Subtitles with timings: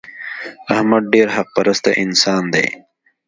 [0.73, 2.67] احمد ډېر حق پرسته انسان دی.